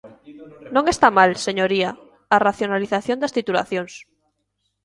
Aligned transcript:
Non 0.75 0.85
está 0.93 1.07
mal, 1.19 1.31
señoría, 1.47 1.89
a 2.35 2.37
racionalización 2.47 3.17
das 3.19 3.35
titulacións. 3.37 3.93